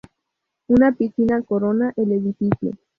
Una 0.67 0.93
piscina 0.93 1.43
corona 1.43 1.93
el 1.95 2.11
edificio. 2.11 2.71